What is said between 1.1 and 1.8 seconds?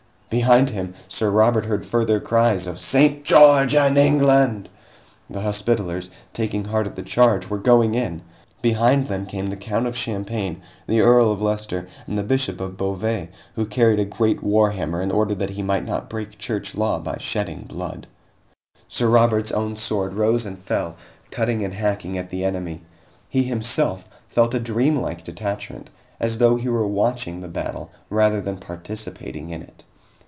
Robert